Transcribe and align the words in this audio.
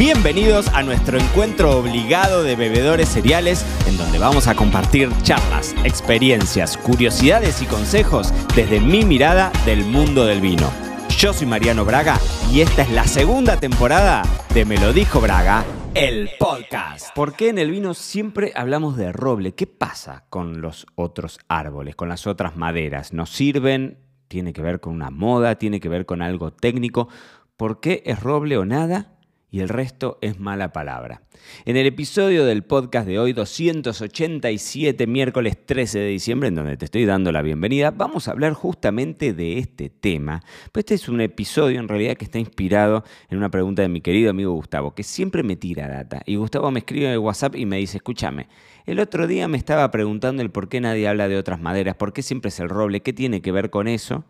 Bienvenidos 0.00 0.68
a 0.68 0.82
nuestro 0.82 1.18
encuentro 1.18 1.78
obligado 1.78 2.42
de 2.42 2.56
bebedores 2.56 3.06
cereales, 3.06 3.66
en 3.86 3.98
donde 3.98 4.18
vamos 4.18 4.48
a 4.48 4.54
compartir 4.54 5.10
charlas, 5.20 5.74
experiencias, 5.84 6.78
curiosidades 6.78 7.60
y 7.60 7.66
consejos 7.66 8.32
desde 8.56 8.80
mi 8.80 9.04
mirada 9.04 9.52
del 9.66 9.84
mundo 9.84 10.24
del 10.24 10.40
vino. 10.40 10.72
Yo 11.18 11.34
soy 11.34 11.46
Mariano 11.46 11.84
Braga 11.84 12.18
y 12.50 12.62
esta 12.62 12.80
es 12.80 12.90
la 12.92 13.04
segunda 13.04 13.60
temporada 13.60 14.22
de 14.54 14.64
Me 14.64 14.78
lo 14.78 14.94
dijo 14.94 15.20
Braga, 15.20 15.66
el 15.92 16.30
podcast. 16.38 17.14
¿Por 17.14 17.34
qué 17.34 17.50
en 17.50 17.58
el 17.58 17.70
vino 17.70 17.92
siempre 17.92 18.52
hablamos 18.56 18.96
de 18.96 19.12
roble? 19.12 19.54
¿Qué 19.54 19.66
pasa 19.66 20.24
con 20.30 20.62
los 20.62 20.86
otros 20.94 21.38
árboles, 21.46 21.94
con 21.94 22.08
las 22.08 22.26
otras 22.26 22.56
maderas? 22.56 23.12
¿Nos 23.12 23.28
sirven? 23.28 23.98
¿Tiene 24.28 24.54
que 24.54 24.62
ver 24.62 24.80
con 24.80 24.94
una 24.94 25.10
moda? 25.10 25.56
¿Tiene 25.56 25.78
que 25.78 25.90
ver 25.90 26.06
con 26.06 26.22
algo 26.22 26.54
técnico? 26.54 27.10
¿Por 27.58 27.80
qué 27.80 28.02
es 28.06 28.18
roble 28.18 28.56
o 28.56 28.64
nada? 28.64 29.19
Y 29.50 29.60
el 29.60 29.68
resto 29.68 30.18
es 30.20 30.38
mala 30.38 30.72
palabra. 30.72 31.22
En 31.64 31.76
el 31.76 31.86
episodio 31.86 32.44
del 32.44 32.62
podcast 32.62 33.06
de 33.06 33.18
hoy, 33.18 33.32
287, 33.32 35.06
miércoles 35.06 35.56
13 35.64 35.98
de 35.98 36.08
diciembre, 36.08 36.48
en 36.48 36.54
donde 36.54 36.76
te 36.76 36.84
estoy 36.84 37.04
dando 37.04 37.32
la 37.32 37.42
bienvenida, 37.42 37.90
vamos 37.90 38.28
a 38.28 38.32
hablar 38.32 38.52
justamente 38.52 39.32
de 39.32 39.58
este 39.58 39.90
tema. 39.90 40.42
Pues 40.70 40.82
este 40.84 40.94
es 40.94 41.08
un 41.08 41.20
episodio 41.20 41.80
en 41.80 41.88
realidad 41.88 42.16
que 42.16 42.24
está 42.24 42.38
inspirado 42.38 43.04
en 43.28 43.38
una 43.38 43.50
pregunta 43.50 43.82
de 43.82 43.88
mi 43.88 44.00
querido 44.00 44.30
amigo 44.30 44.52
Gustavo, 44.52 44.94
que 44.94 45.02
siempre 45.02 45.42
me 45.42 45.56
tira 45.56 45.88
data. 45.88 46.22
Y 46.26 46.36
Gustavo 46.36 46.70
me 46.70 46.80
escribe 46.80 47.06
en 47.06 47.12
el 47.12 47.18
WhatsApp 47.18 47.56
y 47.56 47.66
me 47.66 47.78
dice, 47.78 47.96
escúchame, 47.96 48.48
el 48.86 49.00
otro 49.00 49.26
día 49.26 49.48
me 49.48 49.58
estaba 49.58 49.90
preguntando 49.90 50.42
el 50.42 50.50
por 50.50 50.68
qué 50.68 50.80
nadie 50.80 51.08
habla 51.08 51.28
de 51.28 51.36
otras 51.36 51.60
maderas, 51.60 51.96
por 51.96 52.12
qué 52.12 52.22
siempre 52.22 52.50
es 52.50 52.60
el 52.60 52.68
roble, 52.68 53.00
qué 53.00 53.12
tiene 53.12 53.42
que 53.42 53.52
ver 53.52 53.70
con 53.70 53.88
eso. 53.88 54.24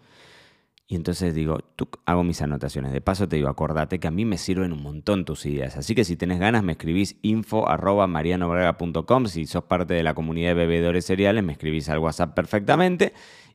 Y 0.91 0.97
entonces 0.97 1.37
digo, 1.37 1.57
hago 2.05 2.25
mis 2.25 2.43
anotaciones. 2.43 2.93
De 2.93 3.01
paso 3.01 3.29
te 3.29 3.37
digo, 3.37 3.49
acordate 3.49 4.01
que 4.01 4.09
a 4.09 4.11
mí 4.11 4.25
me 4.25 4.37
sirven 4.37 4.73
un 4.73 4.83
montón 4.83 5.25
tus 5.25 5.47
ideas. 5.47 5.77
Así 5.77 5.95
que 5.95 6.03
si 6.03 6.17
tenés 6.17 6.41
ganas, 6.41 6.65
me 6.65 6.73
escribís 6.73 7.17
info 7.23 7.69
arroba. 7.69 8.09
Si 9.27 9.47
sos 9.47 9.63
parte 9.63 9.95
de 9.95 10.03
la 10.03 10.15
comunidad 10.15 10.49
de 10.49 10.55
bebedores 10.55 11.07
cereales, 11.07 11.45
me 11.45 11.53
escribís 11.53 11.89
al 11.91 12.01
WhatsApp 12.01 12.35
perfectamente. 12.35 13.13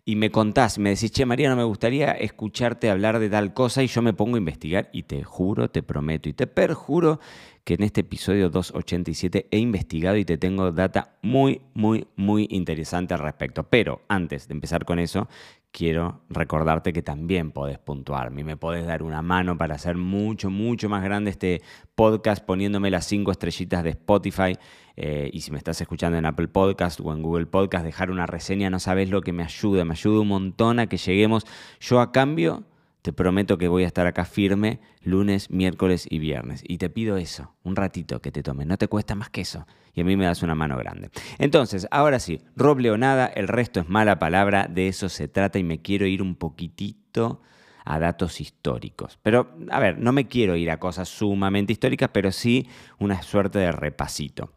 Y 0.08 0.18
me 0.18 0.30
contás, 0.30 0.78
me 0.78 0.92
decís, 0.92 1.12
che, 1.12 1.26
Mariano, 1.26 1.56
me 1.56 1.64
gustaría 1.64 2.12
escucharte 2.12 2.92
hablar 2.92 3.18
de 3.18 3.28
tal 3.28 3.56
cosa. 3.56 3.82
Y 3.82 3.88
yo 3.88 4.04
me 4.04 4.14
pongo 4.14 4.36
a 4.36 4.38
investigar. 4.38 4.88
Y 4.94 5.04
te 5.04 5.24
juro, 5.24 5.72
te 5.72 5.82
prometo 5.82 6.30
y 6.30 6.34
te 6.34 6.46
perjuro 6.46 7.20
que 7.64 7.74
en 7.74 7.82
este 7.82 8.02
episodio 8.02 8.52
287 8.52 9.48
he 9.50 9.58
investigado 9.58 10.16
y 10.18 10.24
te 10.24 10.38
tengo 10.38 10.72
data 10.72 11.18
muy, 11.24 11.62
muy, 11.74 12.06
muy 12.16 12.48
interesante 12.52 13.16
al 13.16 13.22
respecto. 13.22 13.64
Pero 13.64 14.04
antes 14.08 14.48
de 14.48 14.54
empezar 14.54 14.86
con 14.86 15.00
eso, 15.00 15.28
quiero 15.72 16.22
recordarte 16.30 16.94
que 16.94 17.02
también 17.02 17.52
podés 17.52 17.80
puntuarme 17.80 18.46
me 18.46 18.56
podés 18.56 18.86
dar 18.86 19.04
una 19.04 19.22
mano 19.22 19.58
para 19.58 19.76
hacer 19.76 19.98
mucho, 19.98 20.50
mucho 20.50 20.88
más 20.88 21.04
grande 21.04 21.32
este 21.32 21.62
podcast 21.96 22.46
poniéndome 22.46 22.90
las 22.90 23.06
cinco 23.06 23.32
estrellitas 23.32 23.84
de 23.84 23.90
Spotify. 23.90 24.56
Eh, 24.98 25.30
y 25.34 25.42
si 25.42 25.52
me 25.52 25.58
estás 25.58 25.80
escuchando 25.82 26.18
en 26.18 26.26
Apple 26.26 26.48
Podcast 26.48 27.00
o 27.02 27.14
en 27.14 27.22
Google 27.22 27.46
Podcast, 27.46 27.86
dejar 27.86 28.12
una 28.12 28.26
reseña, 28.26 28.70
no 28.70 28.80
sabes 28.80 29.10
lo 29.10 29.22
que 29.22 29.34
me 29.34 29.44
ayuda, 29.44 29.86
me 29.86 29.94
ayuda 29.94 30.22
un 30.22 30.28
montón 30.28 30.80
a 30.80 30.88
que 30.88 30.98
lleguemos. 30.98 31.46
Yo 31.80 32.00
a 32.00 32.12
cambio 32.12 32.64
te 33.06 33.14
prometo 33.14 33.60
que 33.60 33.68
voy 33.68 33.84
a 33.84 33.86
estar 33.88 34.08
acá 34.08 34.26
firme 34.26 34.80
lunes, 35.04 35.52
miércoles 35.52 36.08
y 36.10 36.18
viernes. 36.18 36.64
Y 36.68 36.80
te 36.80 36.90
pido 36.90 37.18
eso, 37.18 37.54
un 37.64 37.76
ratito 37.76 38.20
que 38.20 38.32
te 38.32 38.42
tome. 38.42 38.66
No 38.66 38.78
te 38.78 38.88
cuesta 38.88 39.14
más 39.14 39.30
que 39.30 39.42
eso. 39.42 39.68
Y 39.94 40.02
a 40.02 40.04
mí 40.04 40.18
me 40.18 40.26
das 40.26 40.42
una 40.42 40.56
mano 40.56 40.76
grande. 40.76 41.12
Entonces, 41.38 41.88
ahora 41.92 42.20
sí, 42.20 42.42
roble 42.56 42.90
o 42.90 42.98
nada, 42.98 43.28
el 43.28 43.48
resto 43.48 43.80
es 43.80 43.88
mala 43.88 44.18
palabra. 44.18 44.68
De 44.68 44.88
eso 44.88 45.10
se 45.10 45.28
trata 45.28 45.60
y 45.60 45.64
me 45.64 45.84
quiero 45.84 46.08
ir 46.08 46.24
un 46.24 46.34
poquitito 46.34 47.42
a 47.86 48.00
datos 48.00 48.42
históricos. 48.42 49.20
Pero, 49.22 49.56
a 49.70 49.80
ver, 49.80 50.00
no 50.00 50.12
me 50.12 50.28
quiero 50.28 50.56
ir 50.56 50.72
a 50.72 50.80
cosas 50.80 51.08
sumamente 51.08 51.72
históricas, 51.72 52.10
pero 52.12 52.32
sí 52.32 52.68
una 53.00 53.22
suerte 53.22 53.60
de 53.60 53.72
repasito. 53.72 54.52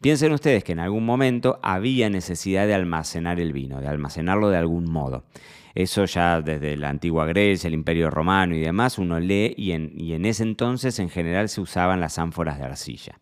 Piensen 0.00 0.32
ustedes 0.32 0.64
que 0.64 0.72
en 0.72 0.80
algún 0.80 1.06
momento 1.06 1.58
había 1.62 2.10
necesidad 2.10 2.66
de 2.66 2.74
almacenar 2.74 3.40
el 3.40 3.52
vino, 3.52 3.80
de 3.80 3.88
almacenarlo 3.88 4.50
de 4.50 4.58
algún 4.58 4.90
modo. 4.90 5.24
Eso 5.74 6.04
ya 6.04 6.42
desde 6.42 6.76
la 6.76 6.90
antigua 6.90 7.24
Grecia, 7.24 7.68
el 7.68 7.74
Imperio 7.74 8.10
Romano 8.10 8.54
y 8.54 8.60
demás, 8.60 8.98
uno 8.98 9.18
lee 9.18 9.54
y 9.56 9.72
en, 9.72 9.92
y 9.96 10.12
en 10.12 10.26
ese 10.26 10.42
entonces 10.42 10.98
en 10.98 11.08
general 11.08 11.48
se 11.48 11.62
usaban 11.62 12.00
las 12.00 12.18
ánforas 12.18 12.58
de 12.58 12.64
arcilla. 12.64 13.20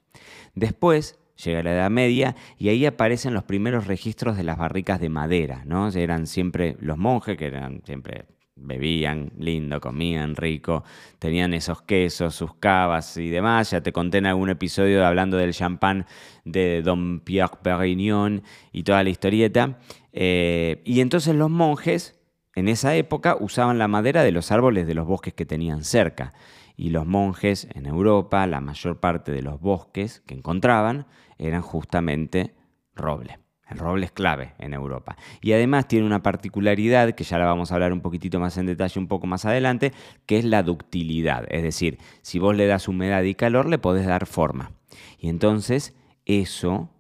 Después 0.55 1.21
llega 1.37 1.63
la 1.63 1.73
Edad 1.73 1.91
Media 1.91 2.35
y 2.59 2.71
ahí 2.71 2.85
aparecen 2.87 3.35
los 3.35 3.45
primeros 3.45 3.87
registros 3.87 4.37
de 4.37 4.43
las 4.43 4.59
barricas 4.59 5.01
de 5.01 5.09
madera, 5.09 5.63
¿no? 5.65 5.89
Eran 5.89 6.27
siempre 6.27 6.77
los 6.81 6.99
monjes 6.99 7.37
que 7.37 7.47
eran 7.47 7.83
siempre 7.85 8.27
bebían 8.61 9.33
lindo, 9.39 9.81
comían 9.81 10.37
rico, 10.37 10.85
tenían 11.19 11.55
esos 11.55 11.83
quesos, 11.83 12.35
sus 12.35 12.55
cavas 12.55 13.17
y 13.17 13.29
demás. 13.29 13.71
Ya 13.71 13.81
te 13.81 13.93
conté 13.93 14.19
en 14.19 14.27
algún 14.27 14.51
episodio 14.51 15.07
hablando 15.07 15.37
del 15.37 15.53
champán 15.53 16.07
de 16.45 16.83
Don 16.83 17.21
Pierre 17.21 17.59
Perignon 17.63 18.43
y 18.73 18.83
toda 18.83 19.03
la 19.03 19.11
historieta. 19.11 19.79
Eh, 20.13 20.83
y 20.85 21.01
entonces 21.01 21.35
los 21.35 21.51
monjes 21.51 22.21
en 22.55 22.69
esa 22.69 22.95
época 22.97 23.37
usaban 23.39 23.79
la 23.79 23.89
madera 23.89 24.23
de 24.23 24.33
los 24.33 24.53
árboles 24.53 24.87
de 24.87 24.95
los 24.95 25.07
bosques 25.07 25.35
que 25.35 25.47
tenían 25.47 25.85
cerca. 25.85 26.33
Y 26.77 26.91
los 26.91 27.07
monjes 27.07 27.69
en 27.75 27.87
Europa, 27.87 28.47
la 28.47 28.61
mayor 28.61 29.01
parte 29.01 29.33
de 29.33 29.43
los 29.43 29.61
bosques 29.61 30.21
que 30.27 30.35
encontraban 30.35 31.07
eran 31.39 31.63
justamente 31.63 32.55
roble. 32.95 33.39
El 33.71 33.79
roble 33.79 34.07
es 34.07 34.13
clave 34.13 34.55
en 34.59 34.75
Europa. 34.75 35.17
Y 35.41 35.53
además 35.53 35.89
tiene 35.89 36.07
una 36.07 36.23
particularidad, 36.23 37.13
que 37.13 37.25
ya 37.25 37.39
la 37.39 37.47
vamos 37.47 37.71
a 37.71 37.75
hablar 37.75 37.93
un 37.93 38.01
poquitito 38.01 38.41
más 38.41 38.59
en 38.59 38.67
detalle 38.67 38.99
un 38.99 39.09
poco 39.09 39.27
más 39.27 39.45
adelante, 39.45 39.93
que 40.27 40.39
es 40.39 40.45
la 40.45 40.63
ductilidad. 40.63 41.47
Es 41.49 41.63
decir, 41.63 41.99
si 42.23 42.39
vos 42.39 42.57
le 42.57 42.67
das 42.67 42.89
humedad 42.89 43.23
y 43.23 43.35
calor, 43.35 43.69
le 43.69 43.79
podés 43.79 44.07
dar 44.07 44.27
forma. 44.27 44.73
Y 45.19 45.29
entonces 45.29 45.95
eso 46.27 46.91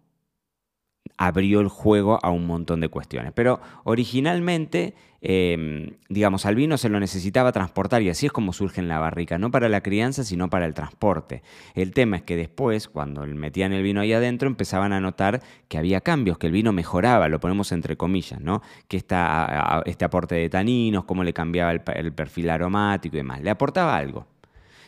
abrió 1.16 1.61
el 1.61 1.69
juego 1.69 2.19
a 2.22 2.31
un 2.31 2.47
montón 2.47 2.81
de 2.81 2.88
cuestiones. 2.88 3.33
Pero 3.34 3.61
originalmente, 3.84 4.94
em, 5.21 5.91
digamos, 6.09 6.47
al 6.47 6.55
vino 6.55 6.78
se 6.78 6.88
lo 6.88 6.99
necesitaba 6.99 7.53
transportar 7.53 8.00
y 8.00 8.09
así 8.09 8.25
es 8.25 8.33
como 8.33 8.55
surge 8.55 8.81
en 8.81 8.88
la 8.88 8.99
barrica, 8.99 9.37
no 9.37 9.50
para 9.50 9.69
la 9.69 9.83
crianza, 9.83 10.25
sino 10.25 10.49
para 10.49 10.65
el 10.65 10.72
transporte. 10.72 11.43
El 11.75 11.93
tema 11.93 12.16
es 12.16 12.22
que 12.22 12.37
después, 12.37 12.88
cuando 12.88 13.27
metían 13.27 13.75
el 13.75 13.83
vino 13.83 14.00
ahí 14.00 14.15
adentro, 14.15 14.49
empezaban 14.49 14.94
a 14.94 15.00
notar 15.00 15.43
que 15.69 15.77
había 15.77 16.00
cambios, 16.00 16.38
que 16.38 16.47
el 16.47 16.55
vino 16.55 16.72
mejoraba, 16.72 17.28
lo 17.28 17.38
ponemos 17.38 17.71
entre 17.72 17.99
comillas, 17.99 18.41
¿no? 18.41 18.62
Que 18.88 18.97
esta, 18.97 19.82
este 19.84 20.06
aporte 20.06 20.37
de 20.37 20.49
taninos, 20.49 21.05
cómo 21.05 21.22
le 21.22 21.34
cambiaba 21.34 21.72
el, 21.72 21.82
el 21.97 22.12
perfil 22.15 22.49
aromático 22.49 23.17
y 23.17 23.19
demás, 23.19 23.43
le 23.43 23.50
aportaba 23.50 23.94
algo. 23.94 24.27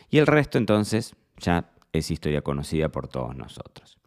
Y 0.09 0.17
el 0.17 0.25
resto 0.25 0.57
entonces 0.57 1.15
ya 1.37 1.69
es 1.91 2.09
historia 2.09 2.41
conocida 2.41 2.89
por 2.89 3.07
todos 3.07 3.35
nosotros. 3.35 3.99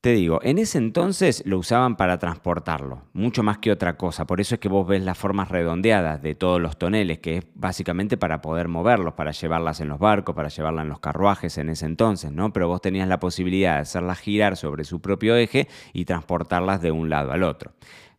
Te 0.00 0.12
digo, 0.12 0.38
en 0.44 0.58
ese 0.58 0.78
entonces 0.78 1.42
lo 1.44 1.58
usaban 1.58 1.96
para 1.96 2.20
transportarlo, 2.20 3.02
mucho 3.14 3.42
más 3.42 3.58
que 3.58 3.72
otra 3.72 3.96
cosa. 3.96 4.28
Por 4.28 4.40
eso 4.40 4.54
es 4.54 4.60
que 4.60 4.68
vos 4.68 4.86
ves 4.86 5.02
las 5.02 5.18
formas 5.18 5.48
redondeadas 5.48 6.22
de 6.22 6.36
todos 6.36 6.60
los 6.60 6.78
toneles, 6.78 7.18
que 7.18 7.38
es 7.38 7.46
básicamente 7.56 8.16
para 8.16 8.40
poder 8.40 8.68
moverlos, 8.68 9.14
para 9.14 9.32
llevarlas 9.32 9.80
en 9.80 9.88
los 9.88 9.98
barcos, 9.98 10.36
para 10.36 10.50
llevarlas 10.50 10.84
en 10.84 10.90
los 10.90 11.00
carruajes 11.00 11.58
en 11.58 11.68
ese 11.68 11.86
entonces, 11.86 12.30
¿no? 12.30 12.52
Pero 12.52 12.68
vos 12.68 12.80
tenías 12.80 13.08
la 13.08 13.18
posibilidad 13.18 13.74
de 13.74 13.80
hacerlas 13.80 14.20
girar 14.20 14.56
sobre 14.56 14.84
su 14.84 15.00
propio 15.00 15.34
eje 15.34 15.66
y 15.92 16.04
transportarlas 16.04 16.80
de 16.80 16.92
un 16.92 17.10
lado 17.10 17.32
al 17.32 17.42
otro. 17.42 17.72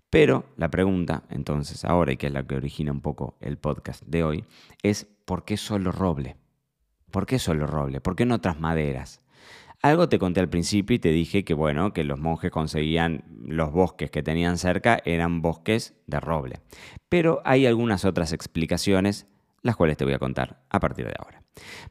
Pero 0.10 0.44
la 0.58 0.70
pregunta, 0.70 1.24
entonces, 1.30 1.86
ahora, 1.86 2.12
y 2.12 2.18
que 2.18 2.28
es 2.28 2.34
la 2.34 2.46
que 2.46 2.56
origina 2.56 2.92
un 2.92 3.00
poco 3.00 3.38
el 3.40 3.58
podcast 3.58 4.04
de 4.06 4.26
hoy, 4.26 4.44
es 4.84 5.08
¿por 5.24 5.46
qué 5.46 5.56
solo 5.56 5.94
roble? 5.94 6.36
¿Por 7.10 7.26
qué 7.26 7.40
solo 7.40 7.68
roble? 7.68 8.02
¿Por 8.02 8.18
qué 8.18 8.26
no 8.26 8.36
otras 8.36 8.60
maderas? 8.60 9.22
Algo 9.82 10.10
te 10.10 10.20
conté 10.20 10.42
al 10.42 10.50
principio 10.50 10.96
y 10.96 11.00
te 11.00 11.10
dije 11.10 11.46
que 11.46 11.54
bueno, 11.54 11.94
que 11.94 12.04
los 12.04 12.20
monjes 12.20 12.52
conseguían 12.52 13.24
los 13.46 13.72
bosques 13.72 14.12
que 14.12 14.22
tenían 14.22 14.58
cerca 14.58 15.00
eran 15.06 15.42
bosques 15.42 15.96
de 16.06 16.20
roble. 16.20 16.60
Pero 17.08 17.42
hay 17.46 17.66
algunas 17.66 18.04
otras 18.04 18.34
explicaciones, 18.34 19.26
las 19.62 19.78
cuales 19.78 19.96
te 19.96 20.04
voy 20.04 20.14
a 20.14 20.20
contar 20.20 20.62
a 20.70 20.82
partir 20.82 21.06
de 21.06 21.14
ahora. 21.18 21.44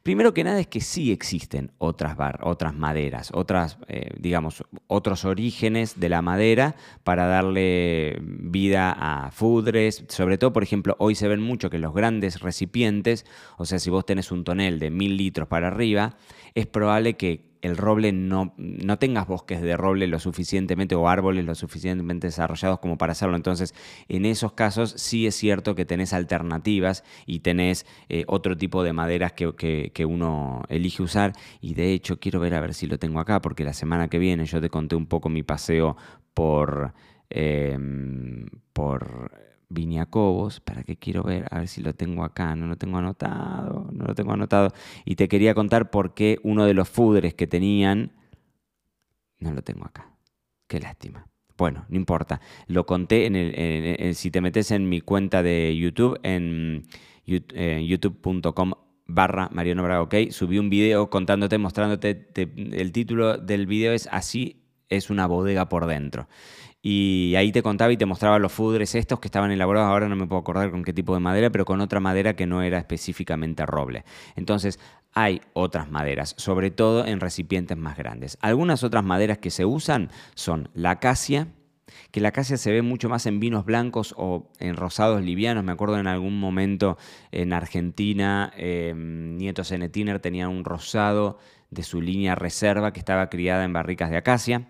Primero 0.03 0.33
que 0.33 0.43
nada 0.43 0.59
es 0.59 0.67
que 0.67 0.81
sí 0.81 1.11
existen 1.11 1.71
otras, 1.77 2.15
otras 2.41 2.75
maderas, 2.75 3.31
otras, 3.33 3.77
eh, 3.87 4.11
digamos, 4.17 4.63
otros 4.87 5.25
orígenes 5.25 5.99
de 5.99 6.09
la 6.09 6.21
madera 6.21 6.75
para 7.03 7.25
darle 7.25 8.19
vida 8.21 8.95
a 8.97 9.31
fudres. 9.31 10.05
Sobre 10.09 10.37
todo, 10.37 10.53
por 10.53 10.63
ejemplo, 10.63 10.95
hoy 10.99 11.15
se 11.15 11.27
ven 11.27 11.41
mucho 11.41 11.69
que 11.69 11.79
los 11.79 11.93
grandes 11.93 12.39
recipientes, 12.39 13.25
o 13.57 13.65
sea, 13.65 13.79
si 13.79 13.89
vos 13.89 14.05
tenés 14.05 14.31
un 14.31 14.43
tonel 14.43 14.79
de 14.79 14.89
mil 14.89 15.17
litros 15.17 15.47
para 15.47 15.67
arriba, 15.67 16.15
es 16.55 16.65
probable 16.65 17.15
que 17.15 17.48
el 17.61 17.77
roble 17.77 18.11
no, 18.11 18.53
no 18.57 18.97
tengas 18.97 19.27
bosques 19.27 19.61
de 19.61 19.75
roble 19.75 20.07
lo 20.07 20.19
suficientemente 20.19 20.95
o 20.95 21.07
árboles 21.09 21.45
lo 21.45 21.55
suficientemente 21.55 22.27
desarrollados 22.27 22.79
como 22.79 22.97
para 22.97 23.11
hacerlo. 23.11 23.35
Entonces, 23.35 23.73
en 24.07 24.25
esos 24.25 24.53
casos 24.53 24.93
sí 24.97 25.27
es 25.27 25.35
cierto 25.35 25.75
que 25.75 25.85
tenés 25.85 26.13
alternativas 26.13 27.03
y 27.25 27.39
tenés 27.39 27.85
eh, 28.07 28.23
otro 28.27 28.55
tipo 28.57 28.83
de 28.83 28.93
maderas 28.93 29.33
que, 29.33 30.05
uno 30.05 30.63
elige 30.69 31.03
usar. 31.03 31.33
Y 31.61 31.73
de 31.73 31.93
hecho, 31.93 32.19
quiero 32.19 32.39
ver 32.39 32.55
a 32.55 32.61
ver 32.61 32.73
si 32.73 32.87
lo 32.87 32.97
tengo 32.97 33.19
acá, 33.19 33.41
porque 33.41 33.63
la 33.63 33.73
semana 33.73 34.07
que 34.07 34.19
viene 34.19 34.45
yo 34.45 34.61
te 34.61 34.69
conté 34.69 34.95
un 34.95 35.05
poco 35.05 35.29
mi 35.29 35.43
paseo 35.43 35.97
por, 36.33 36.93
em, 37.29 38.47
por 38.73 39.48
viñacobos, 39.69 40.59
para 40.59 40.83
que 40.83 40.97
quiero 40.97 41.23
ver, 41.23 41.45
a 41.51 41.59
ver 41.59 41.67
si 41.67 41.81
lo 41.81 41.93
tengo 41.93 42.23
acá, 42.23 42.55
no 42.55 42.67
lo 42.67 42.75
tengo 42.75 42.97
anotado, 42.97 43.89
no 43.91 44.05
lo 44.05 44.15
tengo 44.15 44.33
anotado. 44.33 44.73
Y 45.05 45.15
te 45.15 45.27
quería 45.27 45.53
contar 45.53 45.91
por 45.91 46.13
qué 46.13 46.39
uno 46.43 46.65
de 46.65 46.73
los 46.73 46.89
fudres 46.89 47.33
que 47.35 47.47
tenían, 47.47 48.11
no 49.39 49.53
lo 49.53 49.61
tengo 49.61 49.85
acá. 49.85 50.11
Qué 50.67 50.79
lástima. 50.79 51.27
Bueno, 51.57 51.85
no 51.89 51.97
importa. 51.97 52.41
Lo 52.67 52.85
conté 52.85 53.25
en 53.25 53.35
el, 53.35 54.15
si 54.15 54.31
te 54.31 54.41
metes 54.41 54.71
en 54.71 54.89
mi 54.89 55.01
cuenta 55.01 55.43
de 55.43 55.75
YouTube, 55.77 56.19
en 56.23 56.87
youtube.com 57.25 58.73
barra 59.05 59.49
Mariano 59.51 59.83
Braga, 59.83 60.03
ok, 60.03 60.15
subí 60.29 60.59
un 60.59 60.69
video 60.69 61.09
contándote, 61.09 61.57
mostrándote, 61.57 62.29
el 62.35 62.91
título 62.91 63.37
del 63.37 63.65
video 63.65 63.91
es 63.91 64.07
Así 64.11 64.63
es 64.87 65.09
una 65.09 65.25
bodega 65.27 65.67
por 65.67 65.85
dentro. 65.85 66.27
Y 66.81 67.33
ahí 67.35 67.51
te 67.51 67.61
contaba 67.61 67.91
y 67.91 67.97
te 67.97 68.05
mostraba 68.05 68.39
los 68.39 68.53
fudres 68.53 68.95
estos 68.95 69.19
que 69.19 69.27
estaban 69.27 69.51
elaborados, 69.51 69.89
ahora 69.89 70.07
no 70.07 70.15
me 70.15 70.27
puedo 70.27 70.39
acordar 70.39 70.71
con 70.71 70.83
qué 70.83 70.93
tipo 70.93 71.13
de 71.13 71.19
madera, 71.19 71.49
pero 71.49 71.65
con 71.65 71.81
otra 71.81 71.99
madera 71.99 72.35
que 72.35 72.45
no 72.45 72.61
era 72.61 72.77
específicamente 72.77 73.65
roble. 73.65 74.05
Entonces, 74.35 74.79
hay 75.13 75.41
otras 75.53 75.89
maderas, 75.91 76.35
sobre 76.37 76.71
todo 76.71 77.05
en 77.05 77.19
recipientes 77.19 77.77
más 77.77 77.97
grandes. 77.97 78.37
Algunas 78.41 78.83
otras 78.83 79.03
maderas 79.03 79.39
que 79.39 79.51
se 79.51 79.65
usan 79.65 80.09
son 80.35 80.69
la 80.73 80.91
acacia, 80.91 81.47
que 82.11 82.21
la 82.21 82.29
acacia 82.29 82.57
se 82.57 82.71
ve 82.71 82.81
mucho 82.81 83.09
más 83.09 83.25
en 83.25 83.39
vinos 83.39 83.65
blancos 83.65 84.13
o 84.17 84.49
en 84.59 84.75
rosados 84.75 85.21
livianos. 85.21 85.63
Me 85.63 85.71
acuerdo 85.71 85.99
en 85.99 86.07
algún 86.07 86.39
momento 86.39 86.97
en 87.31 87.51
Argentina, 87.51 88.53
eh, 88.55 88.93
Nieto 88.95 89.63
Senetiner 89.63 90.19
tenía 90.19 90.47
un 90.47 90.63
rosado 90.63 91.39
de 91.71 91.83
su 91.83 92.01
línea 92.01 92.35
reserva 92.35 92.93
que 92.93 92.99
estaba 92.99 93.29
criada 93.29 93.63
en 93.63 93.73
barricas 93.73 94.09
de 94.09 94.17
acacia. 94.17 94.67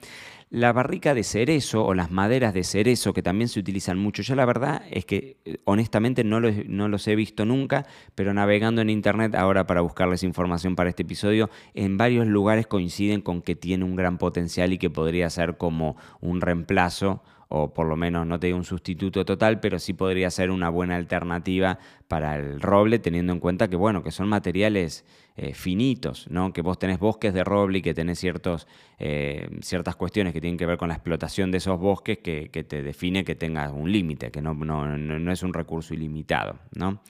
La 0.51 0.73
barrica 0.73 1.13
de 1.13 1.23
cerezo 1.23 1.85
o 1.85 1.93
las 1.93 2.09
maderas 2.09 2.55
de 2.55 2.63
cerezo 2.63 3.13
que 3.13 3.21
también 3.21 3.49
se 3.49 3.59
utilizan 3.59 3.99
mucho. 3.99 4.23
Yo 4.23 4.33
la 4.33 4.45
verdad 4.45 4.81
es 4.89 5.05
que 5.05 5.37
eh, 5.45 5.57
honestamente 5.65 6.23
no 6.23 6.39
los, 6.39 6.65
no 6.65 6.87
los 6.87 7.07
he 7.07 7.15
visto 7.15 7.45
nunca, 7.45 7.85
pero 8.15 8.33
navegando 8.33 8.81
en 8.81 8.89
internet 8.89 9.35
ahora 9.35 9.67
para 9.67 9.81
buscarles 9.81 10.23
información 10.23 10.75
para 10.75 10.89
este 10.89 11.03
episodio, 11.03 11.51
en 11.75 11.97
varios 11.97 12.25
lugares 12.25 12.65
coinciden 12.65 13.21
con 13.21 13.43
que 13.43 13.55
tiene 13.55 13.85
un 13.85 13.95
gran 13.95 14.17
potencial 14.17 14.73
y 14.73 14.79
que 14.79 14.89
podría 14.89 15.29
ser 15.29 15.57
como 15.57 15.97
un 16.19 16.41
reemplazo 16.41 17.21
o 17.49 17.73
por 17.73 17.87
lo 17.87 17.95
menos 17.95 18.27
no 18.27 18.39
te 18.39 18.47
digo 18.47 18.57
un 18.59 18.63
sustituto 18.63 19.25
total, 19.25 19.59
pero 19.59 19.79
sí 19.79 19.93
podría 19.93 20.29
ser 20.29 20.51
una 20.51 20.69
buena 20.69 20.95
alternativa 20.95 21.79
para 22.07 22.35
el 22.35 22.61
roble, 22.61 22.99
teniendo 22.99 23.33
en 23.33 23.39
cuenta 23.39 23.67
que, 23.67 23.75
bueno, 23.75 24.03
que 24.03 24.11
son 24.11 24.29
materiales 24.29 25.03
eh, 25.35 25.55
finitos, 25.55 26.27
¿no? 26.29 26.53
Que 26.53 26.61
vos 26.61 26.77
tenés 26.77 26.99
bosques 26.99 27.33
de 27.33 27.43
roble 27.43 27.79
y 27.79 27.81
que 27.81 27.95
tenés 27.95 28.19
ciertos, 28.19 28.67
eh, 28.99 29.49
ciertas 29.61 29.95
cuestiones 29.95 30.31
que 30.31 30.41
tienen 30.41 30.57
que 30.57 30.67
ver 30.67 30.77
con 30.77 30.89
la 30.89 30.95
explotación 30.95 31.49
de 31.49 31.57
esos 31.57 31.79
bosques 31.79 32.19
que, 32.19 32.49
te 32.49 32.83
define 32.83 33.23
que 33.23 33.33
tengas 33.33 33.71
un 33.71 33.91
límite, 33.91 34.29
que 34.29 34.43
no, 34.43 34.53
no, 34.53 34.85
no, 34.97 35.31
es 35.31 35.41
un 35.41 35.53
recurso 35.53 35.93
ilimitado, 35.93 36.59
¿no? 36.75 37.01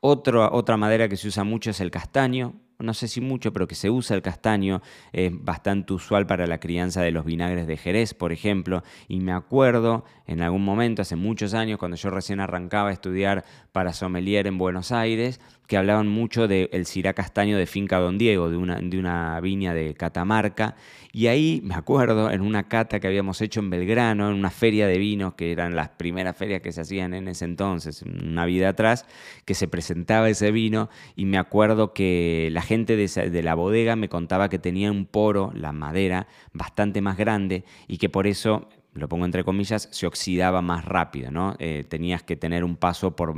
otra 0.00 0.76
madera 0.76 1.08
que 1.08 1.16
se 1.16 1.26
usa 1.26 1.42
mucho 1.42 1.70
es 1.70 1.80
el 1.80 1.90
castaño, 1.90 2.54
no 2.78 2.94
sé 2.94 3.08
si 3.08 3.20
mucho, 3.20 3.52
pero 3.52 3.66
que 3.66 3.74
se 3.74 3.90
usa 3.90 4.16
el 4.16 4.22
castaño, 4.22 4.82
es 5.12 5.32
bastante 5.32 5.92
usual 5.94 6.26
para 6.26 6.46
la 6.46 6.58
crianza 6.58 7.02
de 7.02 7.10
los 7.10 7.24
vinagres 7.24 7.66
de 7.66 7.76
Jerez, 7.76 8.14
por 8.14 8.32
ejemplo, 8.32 8.82
y 9.08 9.20
me 9.20 9.32
acuerdo 9.32 10.04
en 10.26 10.42
algún 10.42 10.64
momento, 10.64 11.02
hace 11.02 11.16
muchos 11.16 11.54
años, 11.54 11.78
cuando 11.78 11.96
yo 11.96 12.10
recién 12.10 12.40
arrancaba 12.40 12.90
a 12.90 12.92
estudiar 12.92 13.44
para 13.72 13.92
sommelier 13.92 14.46
en 14.46 14.58
Buenos 14.58 14.92
Aires, 14.92 15.40
que 15.66 15.76
hablaban 15.76 16.08
mucho 16.08 16.48
del 16.48 16.68
el 16.72 16.86
cirá 16.86 17.12
castaño 17.12 17.58
de 17.58 17.66
Finca 17.66 17.98
Don 17.98 18.18
Diego, 18.18 18.50
de 18.50 18.56
una, 18.56 18.76
de 18.76 18.98
una 18.98 19.40
viña 19.40 19.74
de 19.74 19.94
Catamarca. 19.94 20.76
Y 21.12 21.28
ahí 21.28 21.60
me 21.64 21.74
acuerdo, 21.74 22.30
en 22.30 22.42
una 22.42 22.68
cata 22.68 23.00
que 23.00 23.06
habíamos 23.06 23.40
hecho 23.40 23.60
en 23.60 23.70
Belgrano, 23.70 24.28
en 24.28 24.34
una 24.34 24.50
feria 24.50 24.86
de 24.86 24.98
vinos, 24.98 25.34
que 25.34 25.50
eran 25.50 25.74
las 25.74 25.88
primeras 25.88 26.36
ferias 26.36 26.60
que 26.60 26.72
se 26.72 26.82
hacían 26.82 27.14
en 27.14 27.28
ese 27.28 27.46
entonces, 27.46 28.02
una 28.02 28.44
vida 28.44 28.68
atrás, 28.68 29.06
que 29.44 29.54
se 29.54 29.66
presentaba 29.66 30.28
ese 30.28 30.52
vino. 30.52 30.90
Y 31.16 31.24
me 31.24 31.38
acuerdo 31.38 31.94
que 31.94 32.48
la 32.52 32.62
gente 32.62 32.96
de, 32.96 33.30
de 33.30 33.42
la 33.42 33.54
bodega 33.54 33.96
me 33.96 34.08
contaba 34.08 34.48
que 34.48 34.58
tenía 34.58 34.90
un 34.90 35.06
poro, 35.06 35.52
la 35.54 35.72
madera, 35.72 36.26
bastante 36.52 37.00
más 37.00 37.16
grande 37.16 37.64
y 37.88 37.98
que 37.98 38.08
por 38.08 38.26
eso 38.26 38.68
lo 38.96 39.08
pongo 39.08 39.24
entre 39.24 39.44
comillas, 39.44 39.88
se 39.90 40.06
oxidaba 40.06 40.62
más 40.62 40.84
rápido, 40.84 41.30
¿no? 41.30 41.54
Eh, 41.58 41.84
tenías 41.88 42.22
que 42.22 42.36
tener 42.36 42.64
un 42.64 42.76
paso 42.76 43.14
por, 43.14 43.34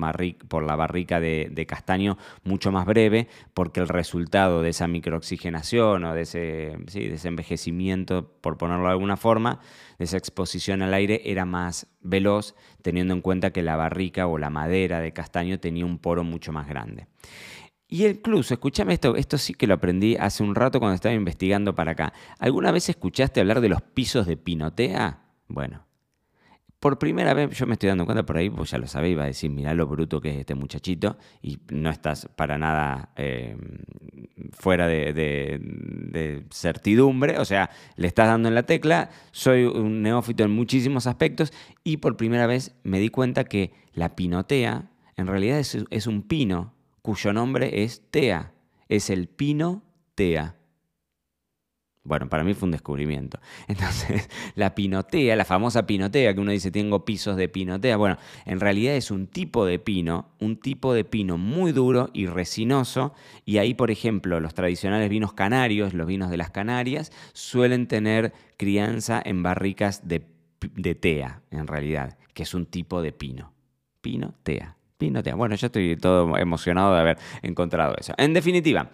por 0.49 0.63
la 0.63 0.77
barrica 0.77 1.21
de, 1.21 1.67
castaño 1.69 2.17
mucho 2.45 2.73
más 2.73 2.87
breve, 2.87 3.29
porque 3.55 3.81
el 3.81 3.89
resultado 3.89 4.63
de 4.63 4.71
esa 4.71 4.89
microoxigenación 4.89 6.05
o 6.05 6.15
de 6.15 6.23
ese, 6.23 6.39
de 6.93 7.15
ese 7.15 7.29
envejecimiento, 7.29 8.33
por 8.41 8.57
ponerlo 8.57 8.85
de 8.85 8.93
alguna 8.93 9.17
forma, 9.17 9.61
de 9.99 10.05
esa 10.05 10.17
exposición 10.17 10.83
al 10.83 10.95
aire 10.95 11.23
era 11.25 11.45
más 11.45 11.87
veloz, 12.01 12.55
teniendo 12.83 13.15
en 13.15 13.21
cuenta 13.21 13.51
que 13.51 13.63
la 13.63 13.77
barrica 13.77 14.27
o 14.27 14.39
la 14.39 14.51
madera 14.51 15.01
de 15.01 15.13
castaño 15.13 15.59
tenía 15.59 15.85
un 15.85 15.99
poro 15.99 16.25
mucho 16.25 16.53
más 16.53 16.69
grande. 16.69 17.07
Y 17.91 18.07
incluso, 18.07 18.53
escúchame 18.53 18.93
esto, 18.93 19.17
esto 19.17 19.39
sí 19.39 19.55
que 19.55 19.67
lo 19.67 19.75
aprendí 19.75 20.17
hace 20.17 20.43
un 20.43 20.55
rato 20.55 20.79
cuando 20.79 20.95
estaba 20.95 21.15
investigando 21.15 21.75
para 21.75 21.93
acá. 21.93 22.13
¿Alguna 22.39 22.71
vez 22.71 22.91
escuchaste 22.91 23.41
hablar 23.41 23.63
de 23.63 23.71
los 23.71 23.81
pisos 23.81 24.27
de 24.27 24.37
pinotea? 24.37 25.28
Bueno, 25.49 25.89
por 26.81 26.99
primera 26.99 27.35
vez 27.35 27.51
yo 27.59 27.67
me 27.67 27.73
estoy 27.73 27.89
dando 27.89 28.05
cuenta 28.05 28.25
por 28.25 28.37
ahí, 28.37 28.51
pues 28.51 28.71
ya 28.71 28.79
lo 28.79 28.87
sabéis, 28.87 29.13
iba 29.13 29.25
a 29.25 29.27
decir, 29.27 29.51
mirá 29.51 29.75
lo 29.75 29.87
bruto 29.89 30.21
que 30.21 30.31
es 30.31 30.37
este 30.39 30.55
muchachito 30.55 31.17
y 31.43 31.59
no 31.71 31.91
estás 31.91 32.29
para 32.37 32.57
nada 32.57 33.11
eh, 33.17 33.57
fuera 34.53 34.87
de, 34.87 36.45
certidumbre, 36.53 37.39
o 37.39 37.45
sea, 37.45 37.71
le 37.97 38.07
estás 38.07 38.29
dando 38.29 38.49
en 38.49 38.55
la 38.55 38.63
tecla, 38.63 39.11
soy 39.33 39.65
un 39.65 40.03
neófito 40.03 40.45
en 40.45 40.53
muchísimos 40.53 41.09
aspectos 41.09 41.53
y 41.83 41.97
por 41.97 42.17
primera 42.17 42.47
vez 42.47 42.77
me 42.85 43.01
di 43.01 43.09
cuenta 43.09 43.45
que 43.45 43.73
la 43.93 44.15
pinotea 44.15 44.91
en 45.17 45.27
realidad 45.27 45.59
es, 45.59 45.77
es 45.91 46.07
un 46.07 46.23
pino 46.23 46.75
cuyo 47.03 47.33
nombre 47.33 47.83
es 47.83 48.09
tea, 48.11 48.53
es 48.89 49.11
el 49.11 49.29
pino 49.29 49.83
tea. 50.15 50.58
Bueno, 52.09 52.29
para 52.29 52.43
mí 52.43 52.55
fue 52.55 52.67
un 52.67 52.73
descubrimiento. 52.73 53.39
Entonces, 53.69 54.29
la 54.55 54.75
pinotea, 54.75 55.37
la 55.37 55.45
famosa 55.45 55.87
pinotea, 55.87 56.35
que 56.35 56.41
uno 56.41 56.51
dice 56.51 56.71
tengo 56.71 57.05
pisos 57.05 57.37
de 57.37 57.49
pinotea, 57.49 57.97
bueno, 57.97 58.17
en 58.47 58.61
realidad 58.61 58.95
es 58.95 59.11
un 59.11 59.27
tipo 59.27 59.67
de 59.67 59.79
pino, 59.79 60.31
un 60.41 60.57
tipo 60.57 60.95
de 60.95 61.05
pino 61.05 61.37
muy 61.37 61.73
duro 61.73 62.11
y 62.15 62.27
resinoso, 62.27 63.13
y 63.45 63.59
ahí, 63.59 63.75
por 63.75 63.91
ejemplo, 63.91 64.41
los 64.41 64.55
tradicionales 64.55 65.11
vinos 65.11 65.35
canarios, 65.35 65.93
los 65.93 66.07
vinos 66.07 66.31
de 66.31 66.39
las 66.39 66.51
Canarias, 66.51 67.13
suelen 67.35 67.87
tener 67.87 68.33
crianza 68.57 69.23
en 69.23 69.43
barricas 69.43 70.09
de, 70.09 70.21
tea, 70.95 71.43
en 71.51 71.67
realidad, 71.67 72.17
que 72.33 72.43
es 72.45 72.55
un 72.55 72.67
tipo 72.67 73.03
de 73.03 73.13
pino. 73.13 73.53
Pino, 74.01 74.35
tea. 74.43 74.77
Pino, 74.97 75.23
tea. 75.23 75.35
Bueno, 75.35 75.55
yo 75.55 75.67
estoy 75.67 75.97
todo 75.97 76.37
emocionado 76.39 76.95
de 76.95 77.01
haber 77.01 77.19
encontrado 77.43 77.95
eso. 77.99 78.15
En 78.17 78.33
definitiva, 78.33 78.91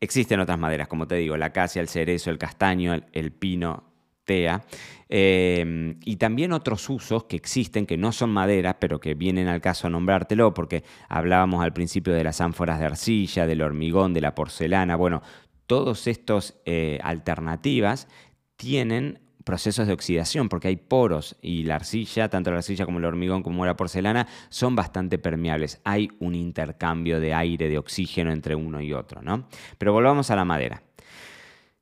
Existen 0.00 0.40
otras 0.40 0.58
maderas, 0.58 0.88
como 0.88 1.06
te 1.06 1.14
digo, 1.16 1.36
la 1.36 1.46
acacia, 1.46 1.80
el 1.80 1.88
cerezo, 1.88 2.30
el 2.30 2.38
castaño, 2.38 2.94
el, 3.12 3.32
pino, 3.32 3.84
tea. 4.24 4.62
Em, 5.08 5.98
y 6.04 6.16
también 6.16 6.52
otros 6.52 6.88
usos 6.90 7.24
que 7.24 7.36
existen, 7.36 7.86
que 7.86 7.96
no 7.96 8.12
son 8.12 8.30
maderas, 8.30 8.76
pero 8.78 9.00
que 9.00 9.14
vienen 9.14 9.48
al 9.48 9.60
caso 9.60 9.86
a 9.86 9.90
nombrártelo, 9.90 10.52
porque 10.52 10.84
hablábamos 11.08 11.62
al 11.62 11.72
principio 11.72 12.12
de 12.12 12.24
las 12.24 12.40
ánforas 12.40 12.78
de 12.78 12.86
arcilla, 12.86 13.46
del 13.46 13.62
hormigón, 13.62 14.12
de 14.12 14.20
la 14.20 14.34
porcelana. 14.34 14.96
Bueno, 14.96 15.22
todos 15.66 16.06
estos 16.06 16.60
eh, 16.66 16.98
alternativas 17.02 18.08
tienen 18.56 19.25
procesos 19.46 19.86
de 19.86 19.92
oxidación, 19.92 20.48
porque 20.48 20.66
hay 20.66 20.76
poros 20.76 21.36
y 21.40 21.62
la 21.62 21.76
arcilla, 21.76 22.28
tanto 22.28 22.50
la 22.50 22.56
arcilla 22.56 22.84
como 22.84 22.98
el 22.98 23.04
hormigón 23.04 23.44
como 23.44 23.64
la 23.64 23.76
porcelana, 23.76 24.26
son 24.48 24.74
bastante 24.74 25.18
permeables. 25.18 25.80
Hay 25.84 26.10
un 26.18 26.34
intercambio 26.34 27.20
de 27.20 27.32
aire, 27.32 27.68
de 27.68 27.78
oxígeno 27.78 28.32
entre 28.32 28.56
uno 28.56 28.80
y 28.80 28.92
otro, 28.92 29.22
¿no? 29.22 29.46
Pero 29.78 29.92
volvamos 29.92 30.32
a 30.32 30.36
la 30.36 30.44
madera. 30.44 30.82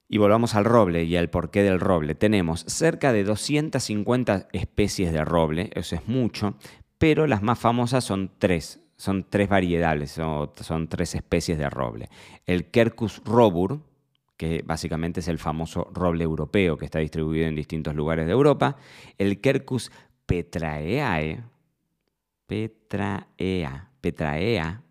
Y 0.07 0.19
volvamos 0.19 0.55
al 0.55 0.67
roble 0.67 1.05
y 1.05 1.17
al 1.17 1.31
porqué 1.31 1.63
del 1.63 1.81
roble. 1.81 2.15
Tenemos 2.15 2.67
cerca 2.69 3.15
de 3.15 3.25
250 3.25 4.49
especies 4.53 5.11
de 5.11 5.25
roble, 5.25 5.71
eso 5.73 5.97
es 5.97 6.07
mucho, 6.07 6.59
pero 6.99 7.27
las 7.27 7.43
más 7.43 7.59
famosas 7.59 8.05
son 8.05 8.31
tres, 8.39 8.81
son 8.99 9.25
tres 9.31 9.49
variedades, 9.49 10.11
son, 10.11 10.51
son 10.61 10.89
tres 10.89 11.15
especies 11.15 11.57
de 11.57 11.71
roble. 11.71 12.11
El 12.45 12.67
Quercus 12.67 13.23
robur, 13.25 13.81
que 14.37 14.63
básicamente 14.65 15.21
es 15.21 15.29
el 15.29 15.39
famoso 15.39 15.91
roble 15.93 16.25
europeo 16.25 16.77
que 16.77 16.85
está 16.85 16.99
distribuido 16.99 17.47
en 17.47 17.55
distintos 17.55 17.95
lugares 17.95 18.27
de 18.27 18.33
Europa, 18.33 18.77
el 19.19 19.41
Quercus 19.41 19.93
petraeae, 20.27 21.43
petraea, 22.47 23.91
petraea, 24.01 24.83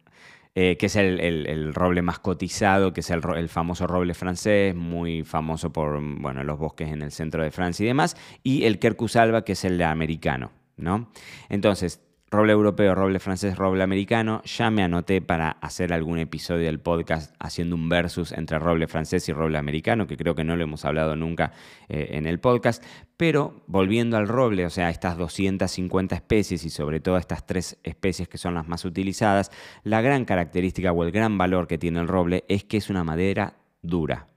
eh, 0.56 0.78
que 0.78 0.86
es 0.86 0.96
el, 0.96 1.74
roble 1.74 2.02
más 2.04 2.20
cotizado, 2.20 2.94
que 2.94 3.02
es 3.02 3.10
el, 3.10 3.50
famoso 3.50 3.88
roble 3.88 4.14
francés, 4.14 4.76
muy 4.76 5.24
famoso 5.24 5.74
por 5.74 6.00
bueno, 6.02 6.44
los 6.44 6.60
bosques 6.60 6.90
en 6.90 7.02
el 7.02 7.12
centro 7.12 7.44
de 7.44 7.52
Francia 7.52 7.84
y 7.84 7.88
demás, 7.88 8.16
y 8.44 8.66
el 8.66 8.80
Quercus 8.80 9.16
alba, 9.16 9.44
que 9.44 9.54
es 9.54 9.66
el 9.66 9.82
americano. 9.82 10.52
¿no? 10.78 11.10
Entonces, 11.50 12.02
roble 12.34 12.52
europeo, 12.52 12.96
roble 12.96 13.20
francés, 13.20 13.56
roble 13.56 13.84
americano. 13.84 14.42
Ya 14.44 14.72
me 14.72 14.84
anoté 14.84 15.22
para 15.22 15.52
hacer 15.52 15.94
algún 15.94 16.18
episodio 16.18 16.66
del 16.66 16.80
podcast 16.80 17.34
haciendo 17.40 17.76
un 17.76 17.88
versus 17.88 18.32
entre 18.32 18.58
roble 18.58 18.88
francés 18.88 19.30
y 19.30 19.34
roble 19.34 19.60
americano, 19.60 20.08
que 20.08 20.18
creo 20.18 20.34
que 20.34 20.44
no 20.44 20.56
lo 20.56 20.64
hemos 20.64 20.84
hablado 20.84 21.16
nunca 21.16 21.54
eh, 21.90 22.10
en 22.14 22.26
el 22.26 22.40
podcast. 22.40 22.84
Pero 23.18 23.62
volviendo 23.68 24.18
al 24.18 24.28
roble, 24.28 24.66
o 24.66 24.72
sea, 24.72 24.90
estas 24.90 25.16
250 25.16 26.16
especies 26.16 26.66
y 26.66 26.72
sobre 26.72 27.00
todo 27.00 27.18
estas 27.18 27.46
tres 27.46 27.78
especies 27.84 28.28
que 28.28 28.40
son 28.40 28.56
las 28.56 28.68
más 28.68 28.84
utilizadas, 28.84 29.52
la 29.84 30.02
gran 30.02 30.26
característica 30.26 30.92
o 30.92 31.04
el 31.04 31.12
gran 31.12 31.38
valor 31.38 31.68
que 31.68 31.78
tiene 31.78 32.00
el 32.00 32.08
roble 32.08 32.46
es 32.48 32.64
que 32.64 32.78
es 32.78 32.90
una 32.90 33.04
madera 33.04 33.54
dura. 33.84 34.28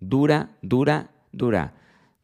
Dura, 0.00 0.56
dura, 0.62 1.10
dura 1.30 1.74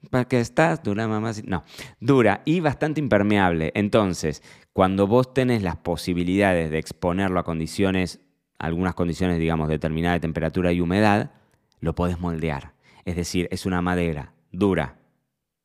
¿Para 0.09 0.25
qué 0.25 0.41
estás? 0.41 0.83
Dura, 0.83 1.07
mamá. 1.07 1.33
No, 1.45 1.65
dura 2.01 2.41
y 2.47 2.61
bastante 2.61 3.01
impermeable. 3.01 3.71
Entonces, 3.75 4.43
cuando 4.81 5.07
vos 5.07 5.35
tenés 5.35 5.63
las 5.63 5.77
posibilidades 5.77 6.71
de 6.71 6.79
exponerlo 6.79 7.39
a 7.39 7.43
condiciones, 7.45 8.19
algunas 8.59 8.95
condiciones, 8.95 9.39
digamos, 9.39 9.69
determinadas 9.69 10.17
de 10.17 10.21
temperatura 10.21 10.73
y 10.73 10.81
humedad, 10.81 11.33
lo 11.81 11.95
podés 11.95 12.19
moldear. 12.19 12.73
Es 13.05 13.15
decir, 13.15 13.47
es 13.51 13.67
una 13.67 13.83
madera 13.83 14.33
dura, 14.53 14.97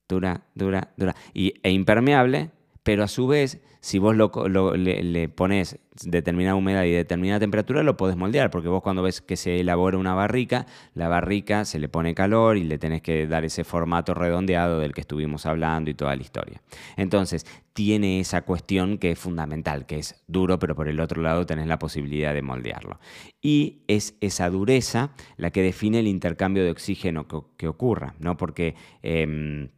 dura, 0.09 0.41
dura, 0.53 0.91
dura 0.97 1.15
y, 1.33 1.53
e 1.63 1.71
impermeable, 1.71 2.51
pero 2.85 3.03
a 3.03 3.07
su 3.07 3.25
vez, 3.25 3.59
si 3.79 3.97
vos 3.97 4.15
le, 4.15 5.01
le, 5.01 5.27
pones 5.27 5.79
determinada 6.03 6.53
humedad 6.53 6.83
y 6.83 6.91
determinada 6.91 7.39
temperatura, 7.39 7.81
lo 7.81 7.97
podés 7.97 8.15
moldear, 8.15 8.51
porque 8.51 8.67
vos 8.67 8.83
cuando 8.83 9.01
ves 9.01 9.21
que 9.21 9.37
se 9.37 9.59
elabora 9.59 9.97
una 9.97 10.13
barrica, 10.13 10.67
la 10.93 11.07
barrica 11.07 11.65
se 11.65 11.79
le 11.79 11.89
pone 11.89 12.13
calor 12.13 12.57
y 12.57 12.63
le 12.63 12.77
tenés 12.77 13.01
que 13.01 13.25
dar 13.25 13.43
ese 13.43 13.63
formato 13.63 14.13
redondeado 14.13 14.77
del 14.77 14.93
que 14.93 15.01
estuvimos 15.01 15.47
hablando 15.47 15.89
y 15.89 15.95
toda 15.95 16.15
la 16.15 16.21
historia. 16.21 16.61
Entonces, 16.95 17.47
tiene 17.73 18.19
esa 18.19 18.43
cuestión 18.43 18.99
que 18.99 19.09
es 19.09 19.17
fundamental, 19.17 19.87
que 19.87 19.97
es 19.97 20.23
duro, 20.27 20.59
pero 20.59 20.75
por 20.75 20.87
el 20.87 20.99
otro 20.99 21.23
lado 21.23 21.47
tenés 21.47 21.65
la 21.65 21.79
posibilidad 21.79 22.35
de 22.35 22.43
moldearlo. 22.43 22.99
Y 23.41 23.81
es 23.87 24.15
esa 24.21 24.47
dureza 24.51 25.09
la 25.37 25.49
que 25.49 25.63
define 25.63 26.01
el 26.01 26.07
intercambio 26.07 26.63
de 26.63 26.69
oxígeno 26.69 27.25
que, 27.57 27.67
ocurra, 27.67 28.13
¿no? 28.19 28.37
Porque... 28.37 28.75
Em, 29.01 29.69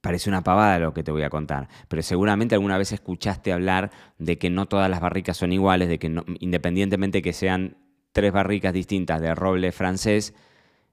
Parece 0.00 0.28
una 0.28 0.42
pavada 0.42 0.78
lo 0.78 0.94
que 0.94 1.04
te 1.04 1.12
voy 1.12 1.22
a 1.22 1.30
contar, 1.30 1.68
pero 1.88 2.02
seguramente 2.02 2.54
alguna 2.54 2.76
vez 2.76 2.92
escuchaste 2.92 3.52
hablar 3.52 3.90
de 4.18 4.36
que 4.36 4.50
no 4.50 4.66
todas 4.66 4.90
las 4.90 5.00
barricas 5.00 5.36
son 5.36 5.52
iguales, 5.52 5.88
de 5.88 5.98
que 5.98 6.12
independientemente 6.40 7.22
que 7.22 7.32
sean 7.32 7.76
tres 8.12 8.32
barricas 8.32 8.72
distintas 8.72 9.20
de 9.20 9.34
roble 9.34 9.70
francés, 9.72 10.34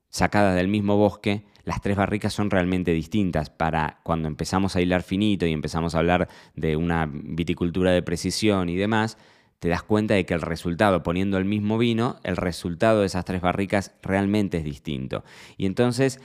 sacadas 0.10 0.56
del 0.56 0.68
mismo 0.68 0.98
bosque, 0.98 1.46
las 1.64 1.82
tres 1.82 1.98
barricas 1.98 2.34
son 2.34 2.50
realmente 2.50 2.92
distintas. 2.94 3.50
Para 3.50 4.00
cuando 4.04 4.28
empezamos 4.28 4.76
a 4.76 4.82
hilar 4.82 5.04
finito 5.04 5.46
y 5.46 5.54
empezamos 5.54 5.96
a 5.96 6.00
hablar 6.00 6.28
de 6.56 6.76
una 6.76 7.08
viticultura 7.12 7.92
de 7.92 8.02
precisión 8.02 8.70
y 8.70 8.76
demás, 8.76 9.18
te 9.60 9.68
das 9.68 9.84
cuenta 9.84 10.14
de 10.14 10.26
que 10.26 10.34
el 10.34 10.42
resultado, 10.42 11.04
poniendo 11.04 11.38
el 11.38 11.46
mismo 11.46 11.78
vino, 11.78 12.20
el 12.24 12.38
resultado 12.38 13.02
de 13.02 13.08
esas 13.08 13.26
tres 13.26 13.42
barricas 13.42 13.94
realmente 14.02 14.58
es 14.58 14.64
distinto. 14.64 15.24
Y 15.58 15.66
entonces 15.66 16.22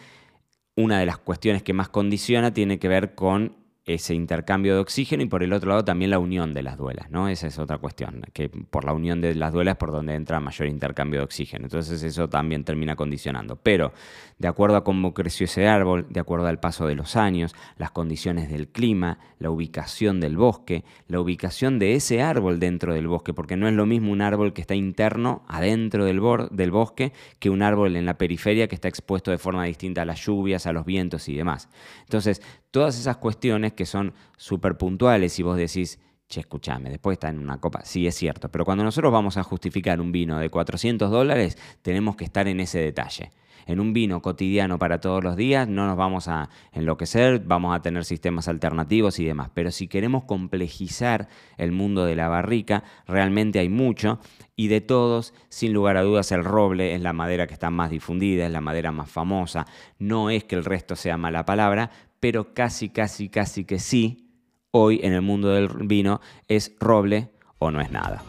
una 0.77 0.99
de 0.99 1.07
las 1.07 1.19
cuestiones 1.19 1.63
que 1.63 1.73
más 1.73 1.89
condiciona 1.89 2.53
tiene 2.53 2.79
que 2.79 2.89
ver 2.89 3.15
con 3.15 3.57
ese 3.87 4.15
intercambio 4.15 4.75
de 4.75 4.81
oxígeno 4.81 5.23
y 5.23 5.27
por 5.27 5.43
el 5.43 5.53
otro 5.53 5.69
lado 5.69 5.85
también 5.85 6.11
la 6.11 6.19
unión 6.19 6.55
de 6.55 6.63
las 6.63 6.79
duelas, 6.79 7.11
¿no? 7.11 7.29
Esa 7.29 7.49
es 7.49 7.59
otra 7.59 7.77
cuestión, 7.79 8.23
que 8.33 8.49
por 8.49 8.85
la 8.85 8.95
unión 8.95 9.21
de 9.21 9.35
las 9.35 9.53
duelas 9.53 9.73
es 9.73 9.79
por 9.79 9.93
donde 9.93 10.15
entra 10.15 10.41
mayor 10.41 10.69
intercambio 10.69 11.21
de 11.21 11.25
oxígeno. 11.25 11.67
Entonces 11.67 12.03
eso 12.03 12.29
también 12.29 12.65
termina 12.65 12.97
condicionando. 12.97 13.57
Pero 13.57 13.93
de 14.39 14.49
acuerdo 14.49 14.77
a 14.77 14.85
cómo 14.85 15.13
creció 15.13 15.45
ese 15.45 15.69
árbol, 15.69 16.07
de 16.09 16.21
acuerdo 16.21 16.47
al 16.47 16.61
paso 16.61 16.87
de 16.87 16.95
los 16.95 17.15
años, 17.17 17.55
las 17.77 17.91
condiciones 17.91 18.49
del 18.49 18.69
clima, 18.69 19.19
la 19.39 19.51
ubicación 19.51 20.19
del 20.19 20.39
bosque, 20.39 20.85
la 21.07 21.21
ubicación 21.21 21.79
de 21.79 21.95
ese 21.95 22.23
árbol 22.23 22.61
dentro 22.61 22.95
del 22.95 23.07
bosque, 23.07 23.35
porque 23.35 23.57
no 23.57 23.69
es 23.69 23.75
lo 23.75 23.85
mismo 23.85 24.13
un 24.13 24.23
árbol 24.23 24.55
que 24.55 24.63
está 24.63 24.75
interno, 24.75 25.45
adentro 25.47 26.07
del, 26.07 26.23
del 26.53 26.71
bosque, 26.71 27.13
que 27.39 27.51
un 27.51 27.63
árbol 27.63 27.97
en 27.97 28.07
la 28.07 28.17
periferia 28.17 28.67
que 28.67 28.75
está 28.75 28.89
expuesto 28.89 29.31
de 29.31 29.39
forma 29.39 29.65
distinta 29.65 30.03
a 30.03 30.05
las 30.07 30.25
lluvias, 30.25 30.67
a 30.67 30.73
los 30.73 30.87
vientos 30.87 31.29
y 31.29 31.35
demás. 31.35 31.69
Entonces, 32.01 32.41
todas 32.71 32.99
esas 32.99 33.19
cuestiones 33.19 33.74
que 33.75 33.87
son 33.87 34.15
súper 34.37 34.77
puntuales 34.77 35.39
y 35.39 35.43
vos 35.43 35.57
decís, 35.57 35.99
che, 36.29 36.41
escúchame, 36.41 36.91
después 36.91 37.17
está 37.17 37.29
en 37.29 37.39
una 37.39 37.61
copa. 37.61 37.85
Sí, 37.85 38.07
es 38.07 38.15
cierto, 38.15 38.51
pero 38.51 38.65
cuando 38.65 38.85
nosotros 38.85 39.13
vamos 39.13 39.37
a 39.37 39.43
justificar 39.43 40.01
un 40.01 40.13
vino 40.13 40.39
de 40.39 40.51
400 40.51 41.11
dólares, 41.11 41.59
tenemos 41.83 42.17
que 42.17 42.25
estar 42.25 42.49
en 42.49 42.61
ese 42.61 42.79
detalle. 42.79 43.31
En 43.67 43.81
un 43.81 43.93
vino 43.93 44.21
cotidiano 44.21 44.79
para 44.79 45.01
todos 45.01 45.25
los 45.25 45.37
días 45.37 45.67
no 45.69 45.87
nos 45.87 45.97
vamos 45.97 46.29
a 46.29 46.51
enloquecer, 46.73 47.41
vamos 47.41 47.75
a 47.75 47.81
tener 47.81 48.05
sistemas 48.05 48.49
alternativos 48.49 49.19
y 49.19 49.25
demás. 49.25 49.51
Pero 49.55 49.71
si 49.71 49.89
queremos 49.89 50.25
complejizar 50.25 51.29
el 51.57 51.73
mundo 51.73 52.05
de 52.05 52.17
la 52.17 52.29
barrica, 52.29 52.85
realmente 53.07 53.59
hay 53.59 53.69
mucho 53.69 54.21
y 54.57 54.69
de 54.69 54.81
todos, 54.81 55.33
sin 55.49 55.73
lugar 55.73 55.97
a 55.97 56.03
dudas, 56.03 56.31
el 56.33 56.45
roble 56.45 56.95
es 56.95 57.01
la 57.01 57.13
madera 57.13 57.47
que 57.47 57.55
está 57.55 57.71
más 57.71 57.91
difundida, 57.91 58.47
es 58.47 58.53
la 58.53 58.61
madera 58.61 58.93
más 58.93 59.11
famosa. 59.11 59.67
No 59.99 60.31
es 60.31 60.45
que 60.45 60.57
el 60.57 60.65
resto 60.65 60.95
sea 60.95 61.17
mala 61.17 61.47
palabra, 61.47 61.91
pero 62.25 62.55
casi, 62.55 62.89
casi, 62.89 63.29
casi 63.29 63.67
que 63.67 63.79
sí, 63.79 64.31
hoy 64.71 64.99
en 65.03 65.13
el 65.13 65.21
mundo 65.21 65.51
del 65.51 65.69
vino 65.69 66.23
es 66.49 66.73
roble 66.81 67.29
o 67.59 67.71
no 67.71 67.83
es 67.83 67.91
nada. 67.91 68.23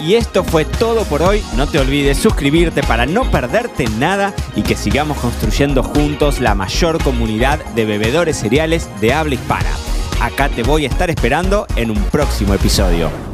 Y 0.00 0.14
esto 0.14 0.42
fue 0.42 0.64
todo 0.64 1.04
por 1.04 1.20
hoy. 1.20 1.42
No 1.58 1.66
te 1.66 1.78
olvides 1.78 2.16
suscribirte 2.16 2.82
para 2.84 3.04
no 3.04 3.30
perderte 3.30 3.84
nada 3.98 4.34
y 4.56 4.62
que 4.62 4.76
sigamos 4.76 5.18
construyendo 5.18 5.82
juntos 5.82 6.40
la 6.40 6.54
mayor 6.54 7.04
comunidad 7.04 7.62
de 7.74 7.84
bebedores 7.84 8.38
cereales 8.38 8.88
de 9.02 9.12
habla 9.12 9.34
hispana. 9.34 9.68
Acá 10.22 10.48
te 10.48 10.62
voy 10.62 10.86
a 10.86 10.88
estar 10.88 11.10
esperando 11.10 11.66
en 11.76 11.90
un 11.90 12.02
próximo 12.04 12.54
episodio. 12.54 13.31